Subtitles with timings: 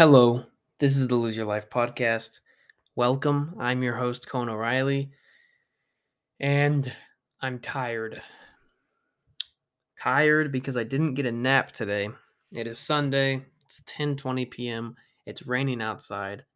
[0.00, 0.42] Hello,
[0.78, 2.40] this is the Lose Your Life podcast.
[2.96, 3.54] Welcome.
[3.58, 5.10] I'm your host, Cowen O'Reilly,
[6.40, 6.90] and
[7.42, 8.22] I'm tired.
[10.00, 12.08] Tired because I didn't get a nap today.
[12.50, 13.44] It is Sunday.
[13.62, 14.94] It's 10:20 p.m.
[15.26, 16.46] It's raining outside.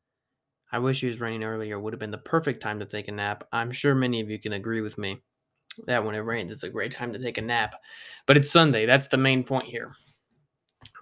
[0.73, 1.77] I wish it was raining earlier.
[1.77, 3.45] It would have been the perfect time to take a nap.
[3.53, 5.21] I'm sure many of you can agree with me
[5.87, 7.75] that when it rains, it's a great time to take a nap.
[8.25, 8.87] But it's Sunday.
[8.87, 9.93] That's the main point here.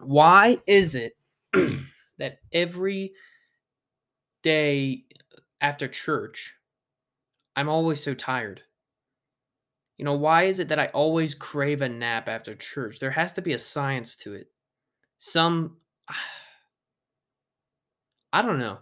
[0.01, 1.13] Why is it
[2.23, 3.13] that every
[4.45, 5.03] day
[5.61, 6.55] after church,
[7.57, 8.63] I'm always so tired?
[9.99, 13.01] You know, why is it that I always crave a nap after church?
[13.01, 14.47] There has to be a science to it.
[15.19, 15.79] Some,
[18.33, 18.79] I don't know.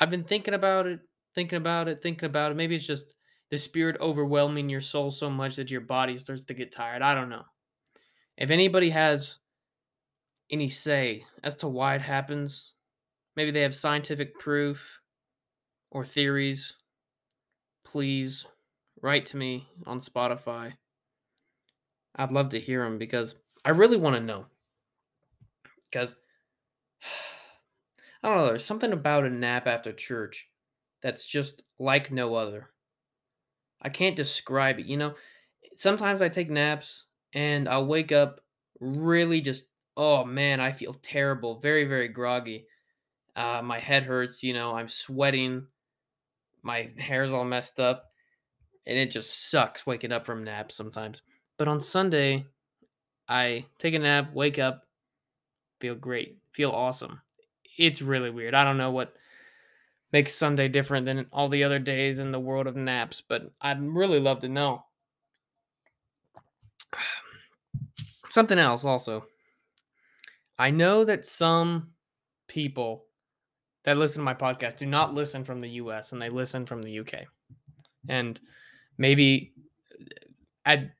[0.00, 1.00] I've been thinking about it,
[1.34, 2.54] thinking about it, thinking about it.
[2.54, 3.16] Maybe it's just
[3.50, 7.02] the spirit overwhelming your soul so much that your body starts to get tired.
[7.02, 7.42] I don't know.
[8.36, 9.38] If anybody has
[10.50, 12.72] any say as to why it happens,
[13.36, 15.00] maybe they have scientific proof
[15.90, 16.74] or theories,
[17.84, 18.46] please
[19.00, 20.74] write to me on Spotify.
[22.16, 24.46] I'd love to hear them because I really want to know.
[25.84, 26.16] Because
[28.22, 30.48] I don't know, there's something about a nap after church
[31.02, 32.70] that's just like no other.
[33.80, 34.86] I can't describe it.
[34.86, 35.14] You know,
[35.76, 38.40] sometimes I take naps and I'll wake up
[38.80, 39.67] really just,
[39.98, 42.66] oh man, I feel terrible, very, very groggy.
[43.34, 45.66] Uh, my head hurts, you know, I'm sweating,
[46.62, 48.04] my hair's all messed up,
[48.86, 51.22] and it just sucks waking up from naps sometimes.
[51.58, 52.46] But on Sunday,
[53.28, 54.86] I take a nap, wake up,
[55.80, 57.20] feel great, feel awesome.
[57.76, 58.54] It's really weird.
[58.54, 59.14] I don't know what
[60.12, 63.82] makes Sunday different than all the other days in the world of naps, but I'd
[63.82, 64.84] really love to know.
[68.28, 69.26] Something else also.
[70.58, 71.90] I know that some
[72.48, 73.04] people
[73.84, 76.82] that listen to my podcast do not listen from the US and they listen from
[76.82, 77.24] the UK.
[78.08, 78.40] And
[78.96, 79.52] maybe
[80.00, 80.04] uh,
[80.66, 80.90] at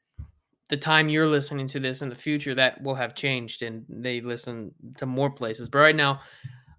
[0.69, 4.21] the time you're listening to this in the future, that will have changed and they
[4.21, 5.69] listen to more places.
[5.69, 6.21] But right now,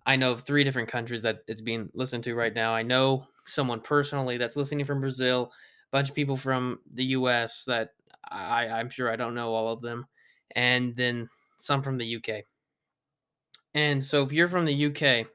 [0.06, 2.74] I know of three different countries that it's being listened to right now.
[2.74, 5.52] I know someone personally that's listening from Brazil,
[5.92, 7.90] a bunch of people from the US that
[8.32, 10.06] I, I'm sure I don't know all of them,
[10.56, 12.46] and then some from the UK.
[13.74, 15.28] And so if you're from the UK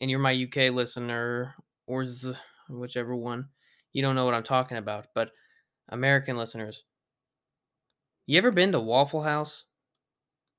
[0.00, 1.54] and you're my UK listener
[1.86, 2.34] or z-
[2.68, 3.48] whichever one,
[3.92, 5.06] you don't know what I'm talking about.
[5.14, 5.30] But
[5.88, 6.84] American listeners,
[8.26, 9.64] you ever been to Waffle House?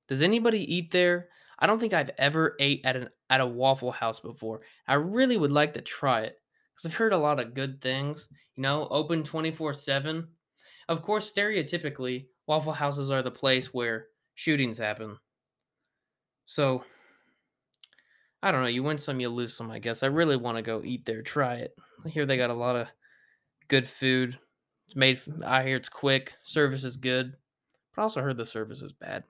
[0.07, 1.29] Does anybody eat there?
[1.59, 4.62] I don't think I've ever ate at an at a Waffle House before.
[4.88, 6.38] I really would like to try it
[6.73, 8.28] because I've heard a lot of good things.
[8.56, 10.29] You know, open twenty four seven.
[10.88, 15.18] Of course, stereotypically, Waffle Houses are the place where shootings happen.
[16.49, 16.83] So,
[18.41, 18.69] I don't know.
[18.69, 19.69] You win some, you lose some.
[19.69, 21.75] I guess I really want to go eat there, try it.
[22.03, 22.87] I hear they got a lot of
[23.67, 24.35] good food.
[24.88, 25.21] It's made.
[25.45, 26.33] I hear it's quick.
[26.41, 27.35] Service is good,
[27.95, 29.25] but I also heard the service is bad.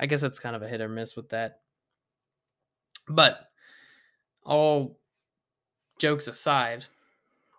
[0.00, 1.60] I guess it's kind of a hit or miss with that.
[3.10, 3.40] But
[4.42, 4.98] all
[5.98, 6.86] jokes aside,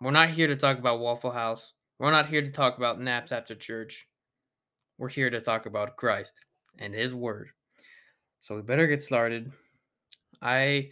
[0.01, 1.73] we're not here to talk about Waffle House.
[1.99, 4.07] We're not here to talk about naps after church.
[4.97, 6.33] We're here to talk about Christ
[6.79, 7.49] and His Word.
[8.39, 9.51] So we better get started.
[10.41, 10.89] I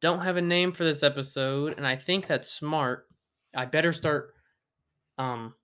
[0.00, 3.06] don't have a name for this episode, and I think that's smart.
[3.54, 4.34] I better start
[5.18, 5.54] um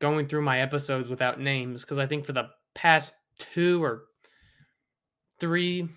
[0.00, 4.04] going through my episodes without names because I think for the past two or
[5.38, 5.88] three,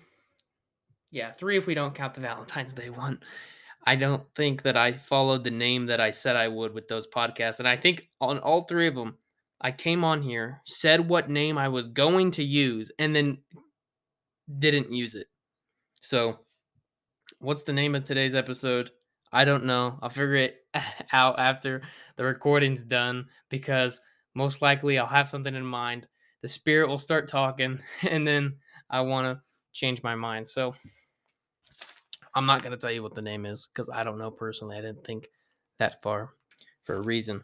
[1.10, 3.20] yeah, three if we don't count the Valentine's Day one.
[3.86, 7.06] I don't think that I followed the name that I said I would with those
[7.06, 7.58] podcasts.
[7.58, 9.16] And I think on all three of them,
[9.60, 13.38] I came on here, said what name I was going to use, and then
[14.58, 15.26] didn't use it.
[16.00, 16.40] So,
[17.38, 18.90] what's the name of today's episode?
[19.32, 19.98] I don't know.
[20.00, 20.64] I'll figure it
[21.12, 21.82] out after
[22.16, 24.00] the recording's done because
[24.34, 26.06] most likely I'll have something in mind.
[26.42, 28.56] The spirit will start talking, and then
[28.90, 29.42] I want to
[29.72, 30.46] change my mind.
[30.48, 30.74] So,
[32.34, 34.76] I'm not going to tell you what the name is because I don't know personally.
[34.76, 35.28] I didn't think
[35.78, 36.30] that far
[36.84, 37.42] for a reason.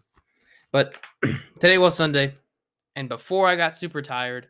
[0.72, 0.96] But
[1.60, 2.34] today was Sunday,
[2.96, 4.48] and before I got super tired,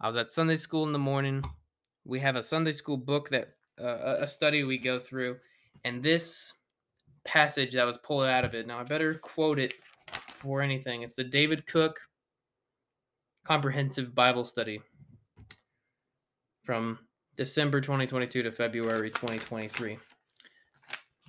[0.00, 1.42] I was at Sunday school in the morning.
[2.04, 5.36] We have a Sunday school book that uh, a study we go through,
[5.84, 6.52] and this
[7.24, 8.66] passage that was pulled out of it.
[8.66, 9.74] Now I better quote it
[10.38, 11.02] for anything.
[11.02, 11.98] It's the David Cook
[13.44, 14.80] Comprehensive Bible Study
[16.62, 16.98] from
[17.36, 19.98] December 2022 to February 2023.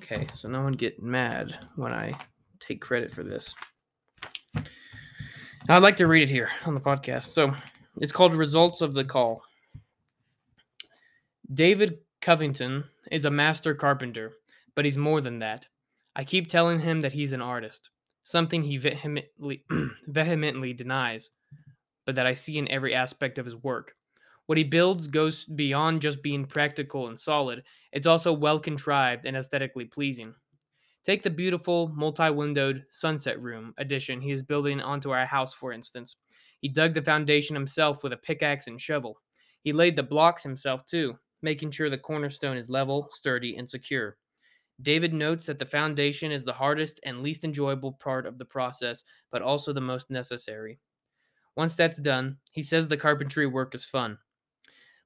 [0.01, 2.13] Okay, so no one get mad when I
[2.59, 3.55] take credit for this.
[5.67, 7.25] I'd like to read it here on the podcast.
[7.25, 7.53] So
[7.99, 9.41] it's called Results of the Call.
[11.53, 14.33] David Covington is a master carpenter,
[14.75, 15.67] but he's more than that.
[16.15, 17.91] I keep telling him that he's an artist,
[18.23, 19.63] something he vehemently,
[20.07, 21.29] vehemently denies,
[22.03, 23.95] but that I see in every aspect of his work.
[24.47, 29.37] What he builds goes beyond just being practical and solid, it's also well contrived and
[29.37, 30.33] aesthetically pleasing.
[31.03, 35.73] Take the beautiful, multi windowed sunset room addition he is building onto our house, for
[35.73, 36.15] instance.
[36.61, 39.19] He dug the foundation himself with a pickaxe and shovel.
[39.61, 44.17] He laid the blocks himself, too, making sure the cornerstone is level, sturdy, and secure.
[44.81, 49.03] David notes that the foundation is the hardest and least enjoyable part of the process,
[49.31, 50.79] but also the most necessary.
[51.55, 54.17] Once that's done, he says the carpentry work is fun.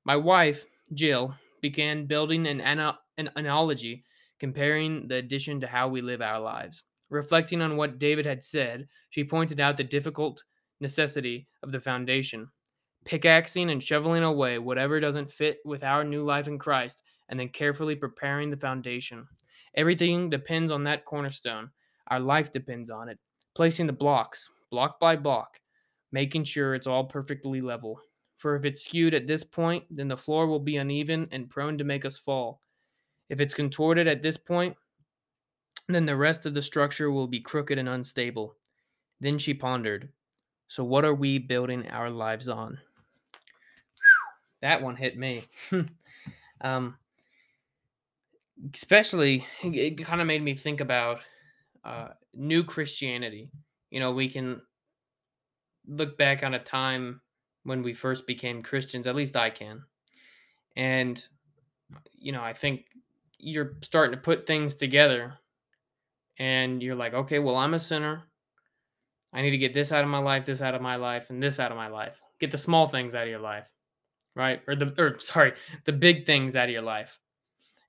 [0.05, 4.03] My wife, Jill, began building an, ana- an analogy
[4.39, 6.85] comparing the addition to how we live our lives.
[7.09, 10.43] Reflecting on what David had said, she pointed out the difficult
[10.79, 12.49] necessity of the foundation.
[13.05, 17.49] Pickaxing and shoveling away whatever doesn't fit with our new life in Christ, and then
[17.49, 19.27] carefully preparing the foundation.
[19.75, 21.69] Everything depends on that cornerstone.
[22.07, 23.17] Our life depends on it.
[23.55, 25.59] Placing the blocks, block by block,
[26.11, 27.99] making sure it's all perfectly level.
[28.37, 31.77] For if it's skewed at this point, then the floor will be uneven and prone
[31.77, 32.61] to make us fall.
[33.29, 34.75] If it's contorted at this point,
[35.87, 38.55] then the rest of the structure will be crooked and unstable.
[39.19, 40.09] Then she pondered,
[40.67, 42.79] So what are we building our lives on?
[44.61, 45.47] That one hit me.
[46.61, 46.95] um,
[48.73, 51.21] especially, it kind of made me think about
[51.83, 53.51] uh, new Christianity.
[53.89, 54.61] You know, we can
[55.87, 57.21] look back on a time
[57.63, 59.83] when we first became Christians, at least I can.
[60.75, 61.23] And,
[62.17, 62.85] you know, I think
[63.37, 65.33] you're starting to put things together
[66.37, 68.23] and you're like, okay, well, I'm a sinner.
[69.33, 71.41] I need to get this out of my life, this out of my life, and
[71.41, 72.19] this out of my life.
[72.39, 73.69] Get the small things out of your life,
[74.35, 74.61] right?
[74.67, 75.53] Or the, or sorry,
[75.85, 77.19] the big things out of your life.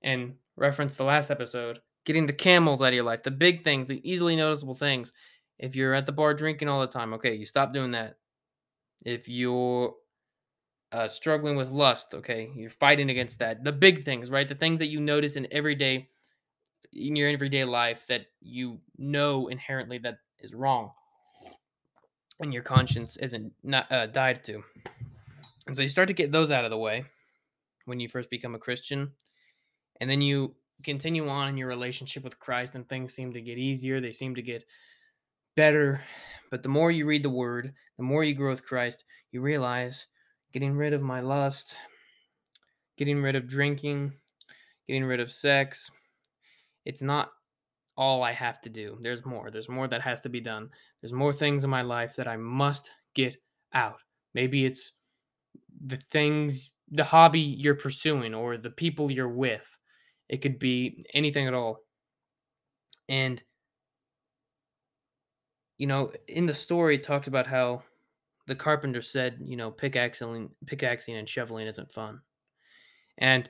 [0.03, 3.87] And reference the last episode, getting the camels out of your life, the big things,
[3.87, 5.13] the easily noticeable things.
[5.59, 8.17] If you're at the bar drinking all the time, okay, you stop doing that.
[9.05, 9.93] If you're
[10.91, 13.63] uh, struggling with lust, okay, you're fighting against that.
[13.63, 14.47] The big things, right?
[14.47, 16.09] The things that you notice in everyday
[16.93, 20.91] in your everyday life that you know inherently that is wrong,
[22.39, 24.59] and your conscience isn't not uh, died to.
[25.71, 27.05] And so you start to get those out of the way
[27.85, 29.09] when you first become a Christian,
[30.01, 30.53] and then you
[30.83, 34.01] continue on in your relationship with Christ, and things seem to get easier.
[34.01, 34.65] They seem to get
[35.55, 36.01] better.
[36.49, 40.07] But the more you read the Word, the more you grow with Christ, you realize
[40.51, 41.73] getting rid of my lust,
[42.97, 44.11] getting rid of drinking,
[44.87, 45.89] getting rid of sex,
[46.83, 47.31] it's not
[47.95, 48.97] all I have to do.
[48.99, 49.49] There's more.
[49.49, 50.69] There's more that has to be done.
[50.99, 53.37] There's more things in my life that I must get
[53.73, 53.99] out.
[54.33, 54.91] Maybe it's
[55.85, 59.77] the things, the hobby you're pursuing, or the people you're with.
[60.29, 61.79] It could be anything at all.
[63.09, 63.43] And,
[65.77, 67.83] you know, in the story, it talked about how
[68.47, 72.21] the carpenter said, you know, pickaxing, pickaxing and shoveling isn't fun.
[73.17, 73.49] And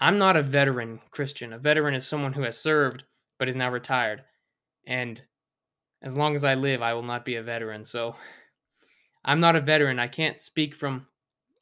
[0.00, 1.52] I'm not a veteran Christian.
[1.52, 3.04] A veteran is someone who has served
[3.38, 4.24] but is now retired.
[4.86, 5.20] And
[6.02, 7.84] as long as I live, I will not be a veteran.
[7.84, 8.16] So
[9.24, 9.98] I'm not a veteran.
[9.98, 11.06] I can't speak from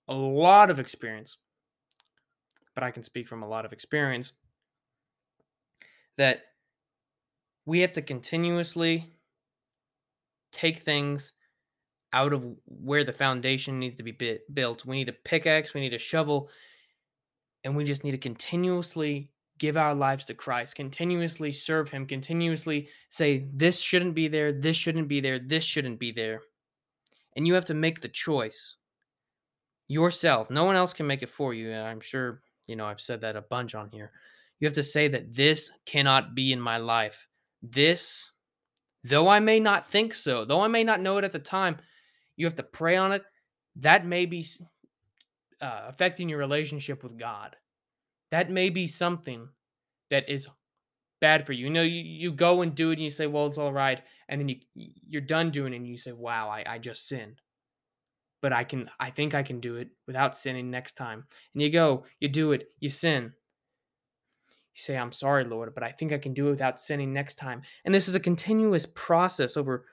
[0.08, 1.36] a lot of experience,
[2.74, 4.32] but I can speak from a lot of experience
[6.16, 6.42] that
[7.66, 9.10] we have to continuously
[10.52, 11.32] take things
[12.12, 14.16] out of where the foundation needs to be
[14.52, 14.86] built.
[14.86, 16.48] We need a pickaxe, we need a shovel,
[17.64, 22.88] and we just need to continuously give our lives to Christ, continuously serve Him, continuously
[23.08, 26.42] say, This shouldn't be there, this shouldn't be there, this shouldn't be there.
[27.36, 28.76] And you have to make the choice
[29.88, 30.50] yourself.
[30.50, 31.72] No one else can make it for you.
[31.72, 34.12] I'm sure, you know, I've said that a bunch on here.
[34.60, 37.26] You have to say that this cannot be in my life.
[37.62, 38.30] This,
[39.02, 41.78] though I may not think so, though I may not know it at the time,
[42.36, 43.22] you have to pray on it.
[43.76, 44.46] That may be
[45.60, 47.56] uh, affecting your relationship with God.
[48.30, 49.48] That may be something
[50.10, 50.46] that is
[51.20, 51.66] bad for you.
[51.66, 54.00] You know, you, you go and do it and you say, well, it's all right.
[54.28, 57.40] And then you, you're done doing it and you say, wow, I, I just sinned.
[58.44, 61.24] But I can, I think I can do it without sinning next time.
[61.54, 63.32] And you go, you do it, you sin.
[64.74, 67.36] You say, I'm sorry, Lord, but I think I can do it without sinning next
[67.36, 67.62] time.
[67.86, 69.86] And this is a continuous process over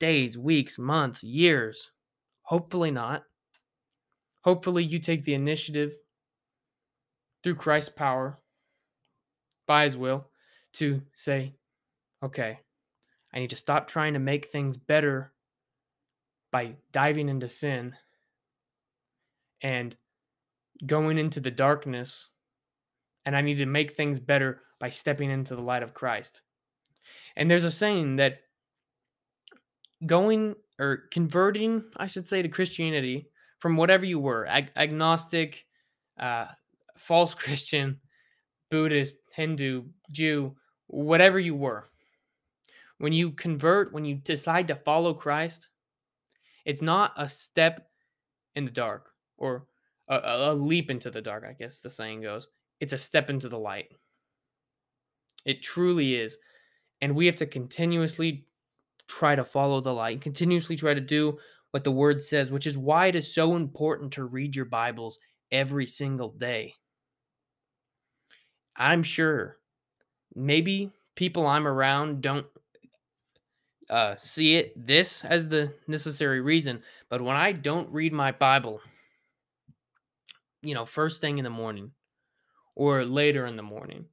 [0.00, 1.92] days, weeks, months, years.
[2.42, 3.22] Hopefully not.
[4.40, 5.92] Hopefully, you take the initiative
[7.44, 8.40] through Christ's power,
[9.68, 10.26] by his will,
[10.72, 11.54] to say,
[12.20, 12.58] okay,
[13.32, 15.32] I need to stop trying to make things better
[16.52, 17.96] by diving into sin
[19.62, 19.96] and
[20.86, 22.28] going into the darkness
[23.24, 26.40] and I need to make things better by stepping into the light of Christ.
[27.36, 28.40] And there's a saying that
[30.04, 33.28] going or converting, I should say, to Christianity
[33.60, 35.66] from whatever you were ag- agnostic,
[36.18, 36.46] uh,
[36.96, 38.00] false Christian,
[38.70, 40.56] Buddhist, Hindu, Jew,
[40.88, 41.88] whatever you were.
[42.98, 45.68] When you convert, when you decide to follow Christ,
[46.64, 47.88] it's not a step
[48.54, 49.66] in the dark or
[50.08, 52.48] a, a leap into the dark, I guess the saying goes.
[52.80, 53.88] It's a step into the light.
[55.44, 56.38] It truly is.
[57.00, 58.46] And we have to continuously
[59.08, 61.38] try to follow the light, continuously try to do
[61.72, 65.18] what the word says, which is why it is so important to read your Bibles
[65.50, 66.74] every single day.
[68.76, 69.58] I'm sure
[70.34, 72.46] maybe people I'm around don't
[73.92, 78.80] uh, see it this as the necessary reason, but when I don't read my Bible,
[80.62, 81.90] you know, first thing in the morning
[82.74, 84.06] or later in the morning,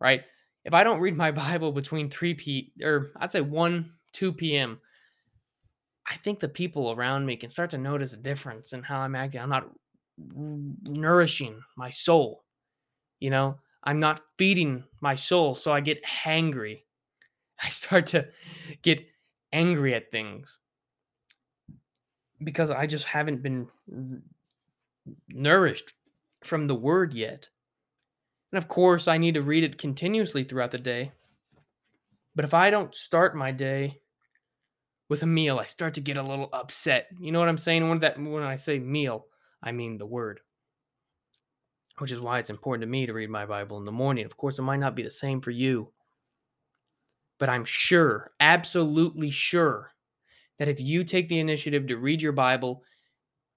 [0.00, 0.24] right?
[0.64, 4.80] If I don't read my Bible between 3 p or I'd say 1 2 p.m.,
[6.08, 9.14] I think the people around me can start to notice a difference in how I'm
[9.14, 9.42] acting.
[9.42, 9.68] I'm not
[10.16, 12.42] nourishing my soul.
[13.18, 16.84] You know, I'm not feeding my soul, so I get hangry.
[17.62, 18.26] I start to
[18.80, 19.09] get
[19.52, 20.58] angry at things
[22.42, 23.68] because I just haven't been
[25.28, 25.94] nourished
[26.42, 27.48] from the word yet.
[28.52, 31.12] And of course, I need to read it continuously throughout the day.
[32.34, 34.00] But if I don't start my day
[35.08, 37.08] with a meal, I start to get a little upset.
[37.20, 37.88] You know what I'm saying?
[37.88, 39.26] When that when I say meal,
[39.62, 40.40] I mean the word.
[41.98, 44.24] Which is why it's important to me to read my Bible in the morning.
[44.24, 45.92] Of course, it might not be the same for you.
[47.40, 49.90] But I'm sure, absolutely sure,
[50.58, 52.84] that if you take the initiative to read your Bible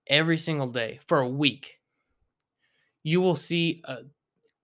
[0.08, 1.80] every single day for a week,
[3.04, 3.98] you will see a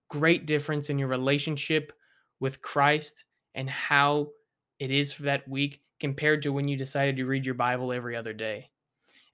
[0.08, 1.92] great difference in your relationship
[2.40, 4.30] with Christ and how
[4.78, 8.16] it is for that week compared to when you decided to read your Bible every
[8.16, 8.70] other day.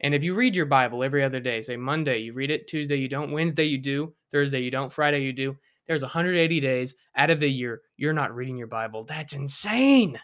[0.01, 2.97] And if you read your Bible every other day, say Monday you read it, Tuesday
[2.97, 7.31] you don't, Wednesday you do, Thursday you don't, Friday you do, there's 180 days out
[7.31, 9.05] of the year you're not reading your Bible.
[9.05, 10.19] That's insane.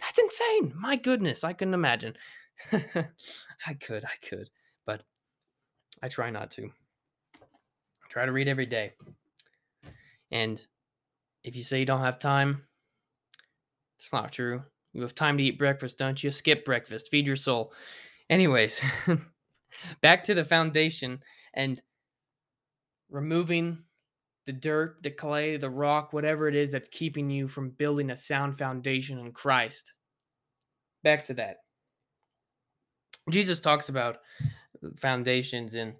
[0.00, 0.74] That's insane.
[0.76, 2.14] My goodness, I couldn't imagine.
[2.72, 4.50] I could, I could,
[4.86, 5.02] but
[6.02, 6.64] I try not to.
[6.64, 8.92] I try to read every day.
[10.30, 10.64] And
[11.44, 12.64] if you say you don't have time,
[13.98, 14.62] it's not true.
[14.92, 16.30] You have time to eat breakfast, don't you?
[16.30, 17.72] Skip breakfast, feed your soul.
[18.30, 18.82] Anyways,
[20.02, 21.22] back to the foundation
[21.54, 21.80] and
[23.10, 23.83] removing
[24.46, 28.16] the dirt, the clay, the rock, whatever it is that's keeping you from building a
[28.16, 29.94] sound foundation in Christ.
[31.02, 31.58] Back to that.
[33.30, 34.18] Jesus talks about
[34.96, 35.94] foundations in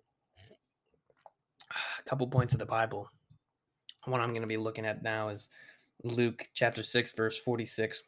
[1.71, 3.09] a couple points of the Bible.
[4.05, 5.49] One I'm going to be looking at now is
[6.03, 8.03] Luke chapter 6, verse 46,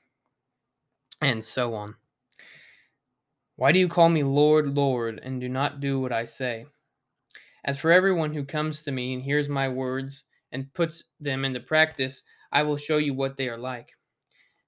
[1.22, 1.94] and so on.
[3.56, 6.66] Why do you call me Lord, Lord, and do not do what I say?
[7.66, 11.58] As for everyone who comes to me and hears my words and puts them into
[11.58, 13.90] practice, I will show you what they are like.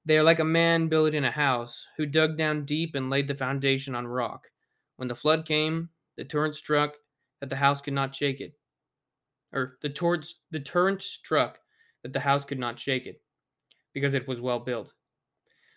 [0.04, 3.36] They are like a man building a house who dug down deep and laid the
[3.36, 4.48] foundation on rock.
[4.96, 6.96] When the flood came, the torrent struck
[7.40, 8.56] that the house could not shake it.
[9.52, 11.60] Or the torrent, the torrent struck
[12.02, 13.22] that the house could not shake it,
[13.94, 14.92] because it was well built.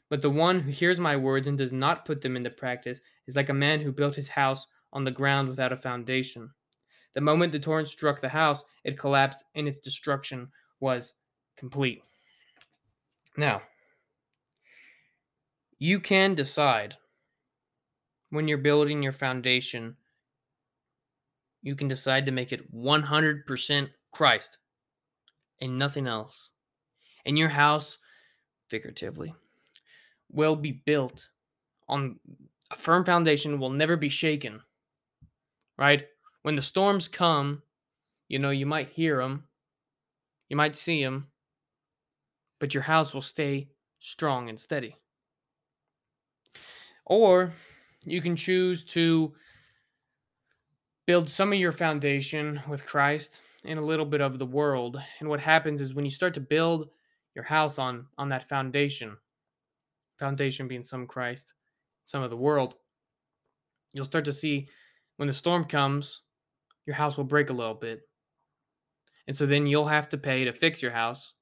[0.10, 3.36] But the one who hears my words and does not put them into practice is
[3.36, 6.50] like a man who built his house on the ground without a foundation.
[7.13, 10.50] The moment the torrent struck the house, it collapsed and its destruction
[10.80, 11.13] was
[11.58, 12.01] complete.
[13.38, 13.62] Now,
[15.77, 16.96] you can decide
[18.30, 19.96] when you're building your foundation,
[21.62, 24.58] you can decide to make it 100% Christ
[25.60, 26.51] and nothing else.
[27.25, 27.98] And your house,
[28.68, 29.34] figuratively,
[30.32, 31.30] will be built
[31.88, 32.20] on
[32.72, 34.62] a firm foundation, will never be shaken.
[35.77, 36.06] Right?
[36.43, 37.62] When the storms come,
[38.27, 39.45] you know, you might hear them,
[40.50, 41.27] you might see them,
[42.60, 43.69] but your house will stay
[44.00, 44.95] strong and steady.
[47.05, 47.53] Or
[48.05, 49.33] you can choose to
[51.05, 55.01] build some of your foundation with Christ and a little bit of the world.
[55.19, 56.89] And what happens is when you start to build
[57.36, 59.17] your house on on that foundation,
[60.17, 61.53] foundation being some Christ,
[62.03, 62.75] some of the world,
[63.93, 64.67] you'll start to see
[65.17, 66.21] when the storm comes,
[66.91, 68.01] your house will break a little bit.
[69.25, 71.33] And so then you'll have to pay to fix your house.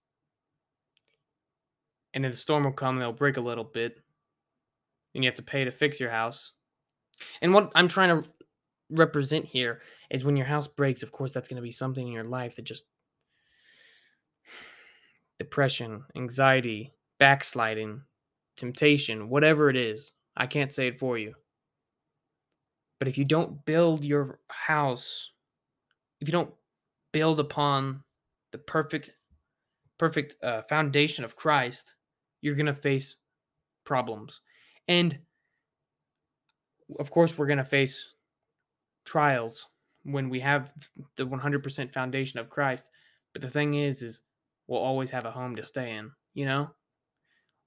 [2.14, 4.00] And then the storm will come and it'll break a little bit.
[5.16, 6.52] And you have to pay to fix your house.
[7.42, 8.30] And what I'm trying to
[8.92, 12.14] represent here is when your house breaks, of course, that's going to be something in
[12.14, 12.86] your life that just
[15.40, 18.04] depression, anxiety, backsliding,
[18.56, 20.12] temptation, whatever it is.
[20.38, 21.34] I can't say it for you.
[23.00, 25.32] But if you don't build your house,
[26.22, 26.54] if you don't
[27.12, 28.04] build upon
[28.52, 29.12] the perfect
[29.98, 31.94] perfect uh, foundation of Christ,
[32.42, 33.18] you're going to face
[33.84, 34.42] problems.
[34.88, 35.20] And
[37.00, 38.14] of course, we're going to face
[39.06, 39.68] trials
[40.04, 40.74] when we have
[41.18, 42.90] the 100% foundation of Christ.
[43.34, 44.22] But the thing is, is
[44.68, 46.70] we'll always have a home to stay in, you know?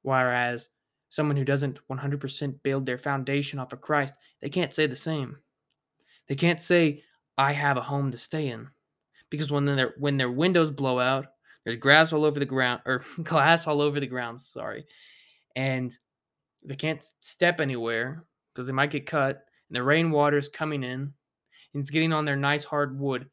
[0.03, 0.71] Whereas
[1.11, 5.37] someone who doesn't 100% build their foundation off of Christ, they can't say the same.
[6.29, 7.03] They can't say,
[7.39, 8.69] I have a home to stay in.
[9.31, 11.27] Because when their when their windows blow out,
[11.65, 14.87] there's grass all over the ground or glass all over the ground, sorry.
[15.57, 15.97] And
[16.63, 19.45] they can't step anywhere because they might get cut.
[19.69, 21.01] And the rainwater is coming in
[21.75, 23.29] and it's getting on their nice hard wood.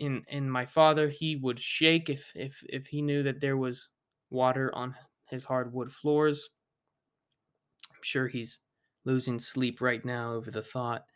[0.00, 3.88] And and my father, he would shake if if if he knew that there was
[4.30, 4.94] water on
[5.26, 6.50] his hardwood floors.
[7.90, 8.58] I'm sure he's
[9.04, 11.06] losing sleep right now over the thought.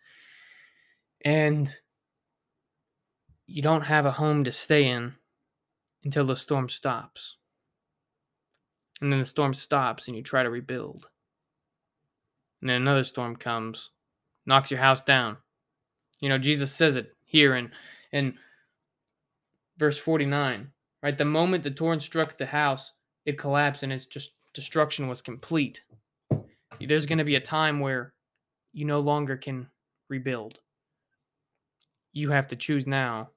[1.24, 1.72] And
[3.46, 5.14] you don't have a home to stay in
[6.04, 7.36] until the storm stops.
[9.00, 11.08] And then the storm stops and you try to rebuild.
[12.60, 13.90] And then another storm comes,
[14.46, 15.38] knocks your house down.
[16.20, 17.70] You know, Jesus says it here in
[18.12, 18.36] in
[19.78, 20.70] verse 49.
[21.02, 21.16] Right?
[21.16, 22.92] The moment the torrent struck the house,
[23.24, 25.82] it collapsed and its just destruction was complete.
[26.78, 28.12] There's going to be a time where
[28.72, 29.68] you no longer can
[30.08, 30.60] rebuild.
[32.12, 33.30] You have to choose now.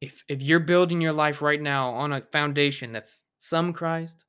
[0.00, 4.24] If if you're building your life right now on a foundation that's some Christ,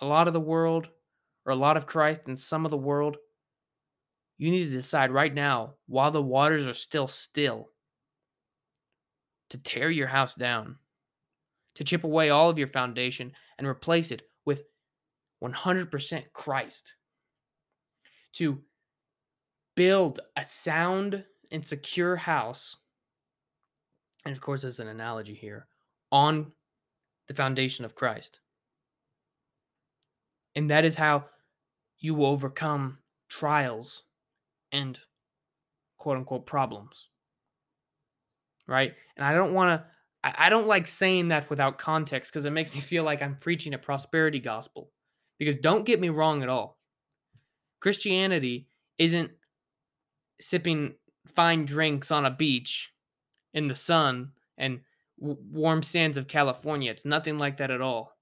[0.00, 0.88] a lot of the world,
[1.46, 3.16] or a lot of Christ and some of the world,
[4.38, 7.70] you need to decide right now, while the waters are still still,
[9.50, 10.76] to tear your house down,
[11.74, 14.64] to chip away all of your foundation and replace it with
[15.42, 16.94] 100% Christ,
[18.32, 18.60] to
[19.76, 22.76] build a sound and secure house
[24.24, 25.66] and of course, as an analogy here,
[26.10, 26.52] on
[27.28, 28.40] the foundation of Christ.
[30.54, 31.24] And that is how
[31.98, 34.02] you will overcome trials
[34.70, 34.98] and
[35.98, 37.08] quote unquote problems.
[38.68, 38.94] Right?
[39.16, 39.86] And I don't want to,
[40.24, 43.74] I don't like saying that without context because it makes me feel like I'm preaching
[43.74, 44.90] a prosperity gospel.
[45.38, 46.78] Because don't get me wrong at all.
[47.80, 49.32] Christianity isn't
[50.40, 50.94] sipping
[51.26, 52.92] fine drinks on a beach
[53.54, 54.80] in the sun and
[55.20, 56.90] w- warm sands of California.
[56.90, 58.16] It's nothing like that at all.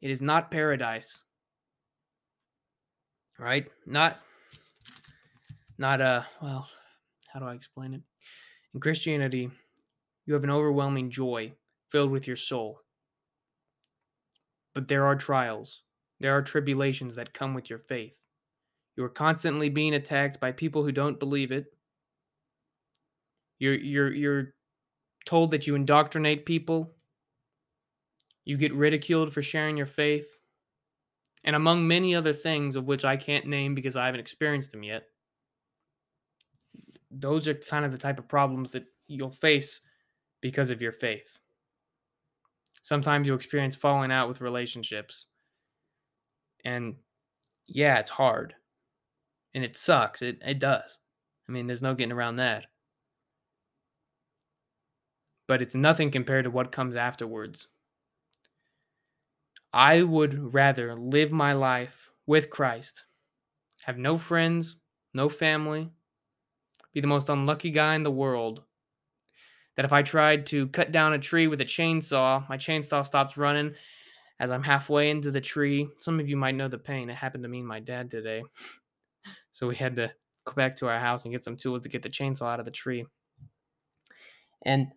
[0.00, 1.22] It is not paradise.
[3.38, 3.68] Right?
[3.86, 4.18] Not
[5.78, 6.68] not uh well,
[7.32, 8.02] how do I explain it?
[8.74, 9.50] In Christianity,
[10.26, 11.52] you have an overwhelming joy
[11.90, 12.80] filled with your soul.
[14.74, 15.82] But there are trials.
[16.20, 18.16] There are tribulations that come with your faith.
[18.96, 21.72] You are constantly being attacked by people who don't believe it.
[23.60, 24.54] You're you're you're
[25.26, 26.90] told that you indoctrinate people,
[28.44, 30.40] you get ridiculed for sharing your faith,
[31.44, 34.82] and among many other things of which I can't name because I haven't experienced them
[34.82, 35.04] yet.
[37.10, 39.82] Those are kind of the type of problems that you'll face
[40.40, 41.38] because of your faith.
[42.82, 45.26] Sometimes you'll experience falling out with relationships.
[46.64, 46.94] And
[47.66, 48.54] yeah, it's hard.
[49.54, 50.22] And it sucks.
[50.22, 50.96] It it does.
[51.46, 52.66] I mean, there's no getting around that
[55.50, 57.66] but it's nothing compared to what comes afterwards.
[59.72, 63.04] I would rather live my life with Christ,
[63.82, 64.76] have no friends,
[65.12, 65.90] no family,
[66.94, 68.62] be the most unlucky guy in the world.
[69.74, 73.36] That if I tried to cut down a tree with a chainsaw, my chainsaw stops
[73.36, 73.74] running
[74.38, 75.88] as I'm halfway into the tree.
[75.98, 77.10] Some of you might know the pain.
[77.10, 78.44] It happened to me and my dad today.
[79.50, 80.12] So we had to
[80.44, 82.64] go back to our house and get some tools to get the chainsaw out of
[82.64, 83.04] the tree.
[84.64, 84.92] And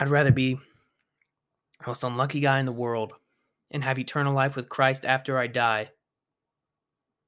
[0.00, 3.12] I'd rather be the most unlucky guy in the world
[3.70, 5.90] and have eternal life with Christ after I die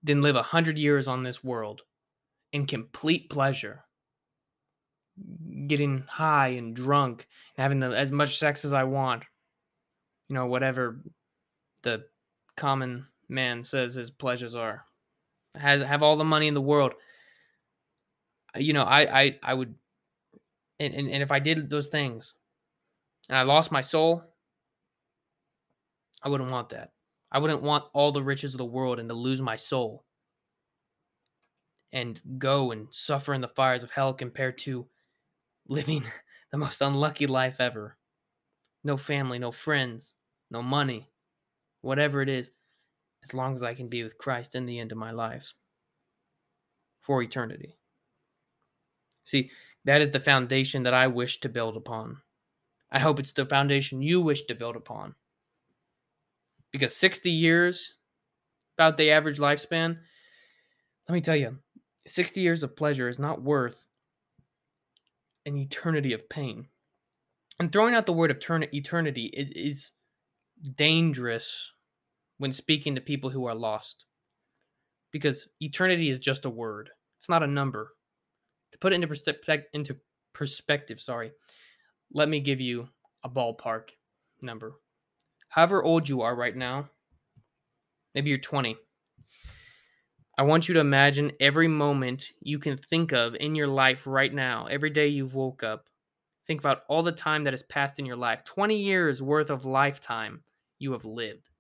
[0.03, 1.83] than live a hundred years on this world
[2.53, 3.85] in complete pleasure,
[5.67, 9.25] getting high and drunk and having the, as much sex as I want.
[10.29, 11.03] You know, whatever
[11.83, 12.05] the
[12.57, 14.85] common man says his pleasures are.
[15.57, 16.95] Has have all the money in the world.
[18.57, 19.75] You know, I I I would
[20.79, 22.35] and, and, and if I did those things,
[23.31, 24.25] and I lost my soul,
[26.23, 26.93] I wouldn't want that.
[27.33, 30.05] I wouldn't want all the riches of the world and to lose my soul.
[31.93, 34.89] and go and suffer in the fires of hell compared to
[35.69, 36.05] living
[36.53, 37.99] the most unlucky life ever.
[38.85, 40.17] No family, no friends,
[40.51, 41.11] no money,
[41.83, 42.53] whatever it is,
[43.25, 45.55] as long as I can be with Christ in the end of my life
[47.01, 47.77] for eternity.
[49.25, 49.51] See,
[49.85, 52.21] that is the foundation that I wish to build upon.
[52.93, 55.15] I hope it's the foundation you wish to build upon.
[56.73, 57.95] Because 60 years,
[58.77, 59.99] about the average lifespan,
[61.09, 61.59] let me tell you,
[62.07, 63.85] 60 years of pleasure is not worth
[65.47, 66.67] an eternity of pain.
[67.59, 69.93] And throwing out the word eternity is
[70.77, 71.73] dangerous
[72.39, 74.07] when speaking to people who are lost.
[75.13, 77.93] Because eternity is just a word, it's not a number.
[78.73, 79.97] To put it into, into
[80.33, 81.33] perspective, sorry,
[82.13, 82.89] let me give you
[83.25, 83.91] a ballpark
[84.43, 84.75] number.
[85.49, 86.89] However old you are right now,
[88.15, 88.77] maybe you're 20.
[90.39, 94.33] I want you to imagine every moment you can think of in your life right
[94.33, 95.89] now, every day you've woke up.
[96.47, 99.65] Think about all the time that has passed in your life 20 years worth of
[99.65, 100.43] lifetime
[100.79, 101.51] you have lived.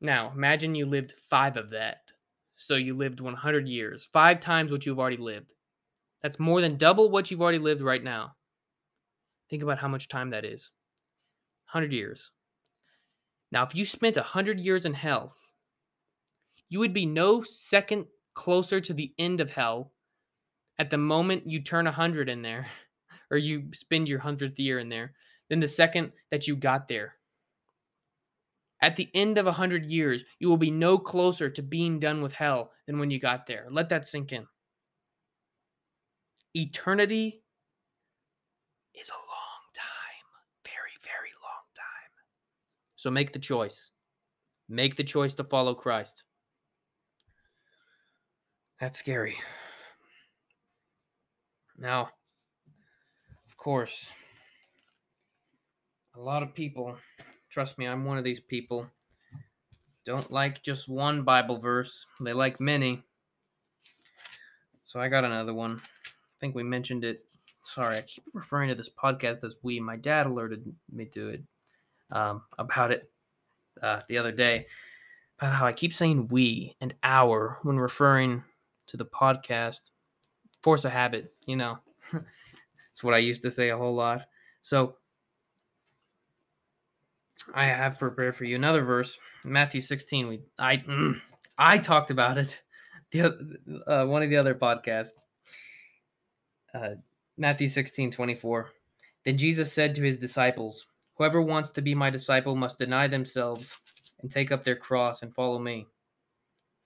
[0.00, 2.10] Now, imagine you lived five of that.
[2.56, 5.52] So you lived 100 years, five times what you've already lived.
[6.22, 8.34] That's more than double what you've already lived right now.
[9.50, 10.70] Think about how much time that is
[11.72, 12.30] 100 years.
[13.50, 15.34] Now, if you spent 100 years in hell,
[16.68, 19.92] you would be no second closer to the end of hell
[20.78, 22.66] at the moment you turn 100 in there,
[23.30, 25.12] or you spend your 100th year in there,
[25.48, 27.14] than the second that you got there.
[28.80, 32.20] At the end of a hundred years, you will be no closer to being done
[32.20, 33.68] with hell than when you got there.
[33.70, 34.46] Let that sink in.
[36.54, 37.42] Eternity
[38.94, 42.12] is a long time, very, very long time.
[42.96, 43.90] So make the choice.
[44.68, 46.24] Make the choice to follow Christ.
[48.80, 49.36] That's scary.
[51.78, 52.10] Now,
[53.46, 54.10] of course,
[56.14, 56.96] a lot of people
[57.52, 58.86] Trust me, I'm one of these people.
[60.06, 63.02] Don't like just one Bible verse, they like many.
[64.86, 65.82] So I got another one.
[66.42, 67.20] I think we mentioned it.
[67.68, 69.78] Sorry, I keep referring to this podcast as we.
[69.78, 71.42] My dad alerted me to it
[72.10, 73.08] um, about it
[73.80, 74.66] uh, the other day
[75.38, 78.42] about how I keep saying we and our when referring
[78.88, 79.92] to the podcast.
[80.62, 81.78] Force a habit, you know.
[82.92, 84.26] It's what I used to say a whole lot.
[84.60, 84.96] So
[87.54, 90.28] I have prepared for you another verse, Matthew 16.
[90.28, 91.18] We I mm,
[91.56, 92.58] I talked about it
[93.12, 95.12] the uh, one of the other podcasts.
[96.74, 96.94] Uh,
[97.36, 98.70] Matthew 16, 24.
[99.24, 103.76] Then Jesus said to his disciples, Whoever wants to be my disciple must deny themselves
[104.20, 105.86] and take up their cross and follow me.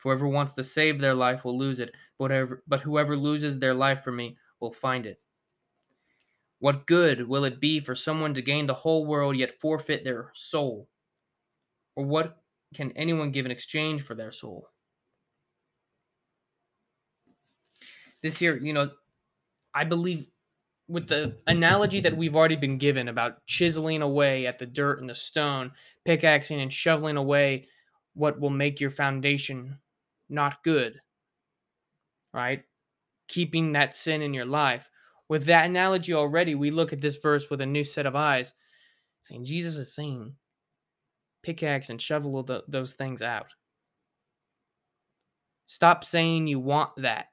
[0.02, 4.02] Whoever wants to save their life will lose it, whatever, but whoever loses their life
[4.04, 5.20] for me will find it.
[6.58, 10.30] What good will it be for someone to gain the whole world yet forfeit their
[10.34, 10.88] soul?
[11.94, 12.42] Or what
[12.74, 14.68] can anyone give in exchange for their soul?
[18.22, 18.90] This here, you know,
[19.76, 20.30] I believe
[20.88, 25.10] with the analogy that we've already been given about chiseling away at the dirt and
[25.10, 25.70] the stone,
[26.06, 27.68] pickaxing and shoveling away
[28.14, 29.78] what will make your foundation
[30.30, 30.98] not good,
[32.32, 32.64] right?
[33.28, 34.88] Keeping that sin in your life.
[35.28, 38.54] With that analogy already, we look at this verse with a new set of eyes,
[39.24, 40.34] saying Jesus is saying,
[41.42, 43.48] pickaxe and shovel the, those things out.
[45.66, 47.26] Stop saying you want that.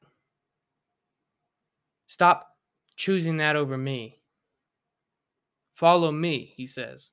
[2.13, 2.47] Stop
[2.95, 4.19] choosing that over me.
[5.71, 7.09] Follow me, he says.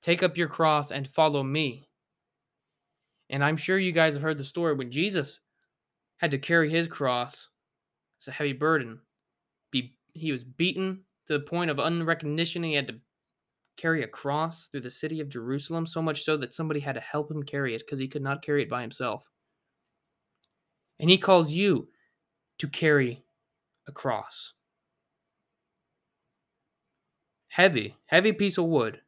[0.00, 1.90] Take up your cross and follow me.
[3.28, 5.40] And I'm sure you guys have heard the story when Jesus
[6.16, 7.50] had to carry his cross.
[8.16, 8.98] It's a heavy burden
[9.70, 12.62] be he was beaten to the point of unrecognition.
[12.62, 12.98] He had to
[13.76, 17.02] carry a cross through the city of Jerusalem, so much so that somebody had to
[17.02, 19.28] help him carry it because he could not carry it by himself.
[20.98, 21.88] And he calls you
[22.56, 23.22] to carry
[23.88, 24.52] a cross.
[27.48, 29.00] Heavy, heavy piece of wood.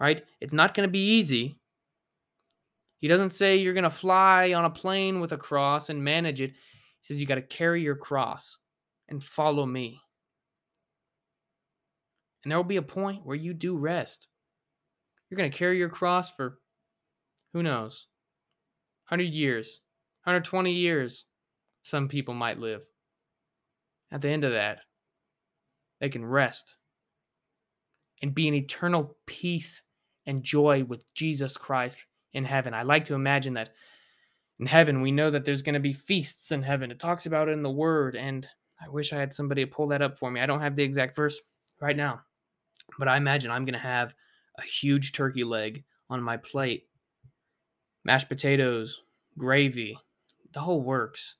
[0.00, 0.22] Right?
[0.40, 1.58] It's not going to be easy.
[2.98, 6.40] He doesn't say you're going to fly on a plane with a cross and manage
[6.40, 6.50] it.
[6.50, 6.56] He
[7.02, 8.56] says you got to carry your cross
[9.08, 10.00] and follow me.
[12.42, 14.28] And there will be a point where you do rest.
[15.28, 16.58] You're going to carry your cross for
[17.52, 18.06] who knows,
[19.08, 19.80] 100 years,
[20.24, 21.24] 120 years,
[21.88, 22.82] some people might live.
[24.10, 24.80] At the end of that,
[26.00, 26.76] they can rest
[28.22, 29.82] and be in eternal peace
[30.26, 32.74] and joy with Jesus Christ in heaven.
[32.74, 33.70] I like to imagine that
[34.58, 36.90] In heaven, we know that there's going to be feasts in heaven.
[36.90, 38.16] It talks about it in the word.
[38.16, 38.46] And
[38.84, 40.40] I wish I had somebody to pull that up for me.
[40.40, 41.40] I don't have the exact verse
[41.80, 42.20] right now,
[42.98, 44.14] but I imagine I'm going to have
[44.58, 46.88] a huge turkey leg on my plate,
[48.04, 49.00] mashed potatoes,
[49.36, 49.96] gravy,
[50.52, 51.36] the whole works.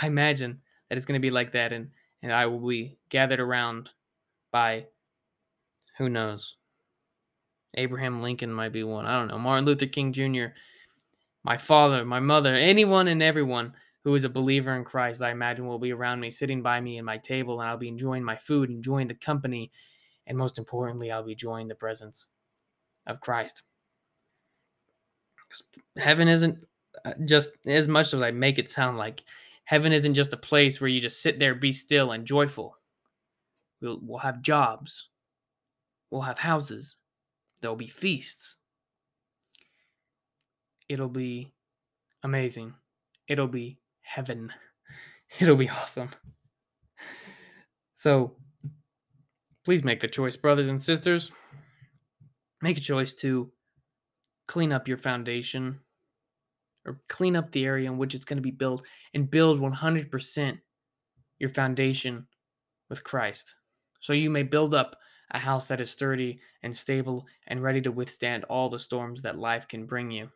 [0.00, 1.90] I imagine that it's going to be like that, and,
[2.22, 3.90] and I will be gathered around
[4.50, 4.86] by
[5.98, 6.56] who knows?
[7.76, 9.06] Abraham Lincoln might be one.
[9.06, 9.38] I don't know.
[9.38, 10.46] Martin Luther King Jr.,
[11.44, 15.66] my father, my mother, anyone and everyone who is a believer in Christ, I imagine
[15.66, 18.36] will be around me, sitting by me in my table, and I'll be enjoying my
[18.36, 19.70] food, enjoying the company,
[20.26, 22.26] and most importantly, I'll be enjoying the presence
[23.06, 23.62] of Christ.
[25.96, 26.58] Heaven isn't
[27.04, 29.22] uh, just as much as I make it sound like
[29.64, 32.76] heaven isn't just a place where you just sit there, be still, and joyful.
[33.80, 35.08] We'll, we'll have jobs,
[36.10, 36.96] we'll have houses,
[37.60, 38.58] there'll be feasts.
[40.88, 41.50] It'll be
[42.22, 42.74] amazing.
[43.26, 44.52] It'll be heaven.
[45.40, 46.10] It'll be awesome.
[47.94, 48.36] So,
[49.64, 51.32] please make the choice, brothers and sisters.
[52.60, 53.50] Make a choice to
[54.46, 55.80] clean up your foundation
[56.86, 60.58] or clean up the area in which it's going to be built and build 100%
[61.38, 62.26] your foundation
[62.90, 63.54] with Christ.
[64.00, 64.96] So you may build up
[65.30, 69.38] a house that is sturdy and stable and ready to withstand all the storms that
[69.38, 70.28] life can bring you.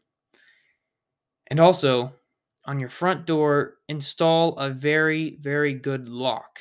[1.48, 2.12] And also,
[2.64, 6.60] on your front door, install a very, very good lock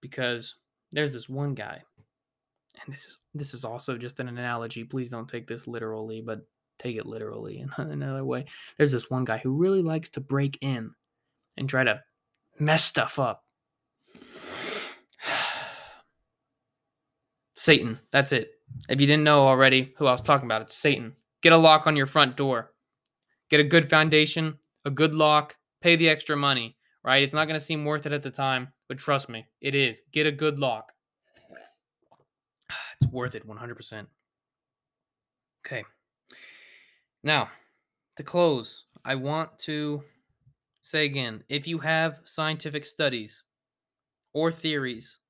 [0.00, 0.56] because
[0.92, 1.82] there's this one guy
[2.84, 6.46] and this is this is also just an analogy please don't take this literally but
[6.78, 8.46] take it literally in another way.
[8.76, 10.90] There's this one guy who really likes to break in
[11.56, 12.00] and try to
[12.58, 13.44] mess stuff up.
[17.54, 18.50] Satan, that's it.
[18.88, 21.14] If you didn't know already who I was talking about, it's Satan.
[21.42, 22.72] Get a lock on your front door.
[23.50, 27.22] Get a good foundation, a good lock, pay the extra money, right?
[27.22, 30.02] It's not going to seem worth it at the time, but trust me, it is.
[30.12, 30.92] Get a good lock.
[33.00, 34.06] It's worth it 100%.
[35.66, 35.84] Okay.
[37.24, 37.48] Now,
[38.16, 40.02] to close, I want to
[40.82, 43.44] say again if you have scientific studies
[44.34, 45.20] or theories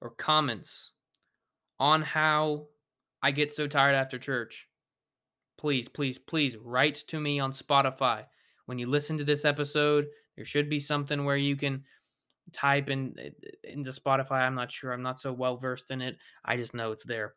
[0.00, 0.92] or comments
[1.78, 2.68] on how
[3.22, 4.66] I get so tired after church,
[5.58, 8.24] please, please, please write to me on Spotify.
[8.64, 11.84] When you listen to this episode, there should be something where you can
[12.52, 13.30] type in eh,
[13.64, 14.40] into Spotify.
[14.40, 14.92] I'm not sure.
[14.92, 16.16] I'm not so well versed in it.
[16.44, 17.34] I just know it's there.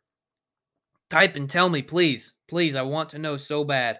[1.10, 2.32] Type and tell me, please.
[2.48, 3.98] Please, I want to know so bad.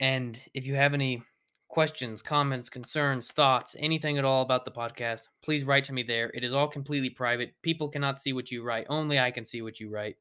[0.00, 1.22] And if you have any
[1.68, 6.30] questions, comments, concerns, thoughts, anything at all about the podcast, please write to me there.
[6.34, 7.52] It is all completely private.
[7.62, 8.86] People cannot see what you write.
[8.88, 10.16] Only I can see what you write.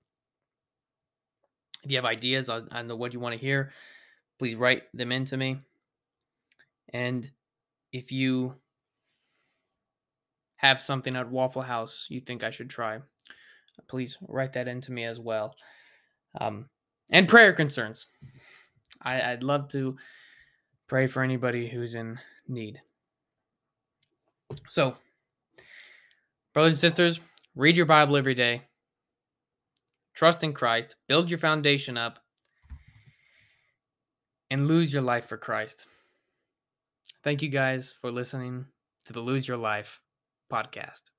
[1.84, 3.71] If you have ideas on, on the, what you want to hear,
[4.38, 5.60] please write them into me.
[6.93, 7.30] And
[7.93, 8.56] if you
[10.58, 12.99] have something at Waffle House you think I should try,
[13.88, 15.56] please write that into me as well.
[16.40, 16.66] Um,
[17.12, 18.08] and prayer concerns.
[19.02, 19.96] I, I'd love to
[20.88, 22.82] pray for anybody who's in need.
[24.68, 24.96] So,
[26.54, 27.20] brothers and sisters,
[27.56, 28.64] read your Bible every day.
[30.14, 30.96] Trust in Christ.
[31.08, 32.20] Build your foundation up.
[34.52, 35.88] And lose your life for Christ.
[37.24, 38.66] Thank you guys for listening
[39.06, 40.00] to the Lose Your Life
[40.52, 41.14] podcast.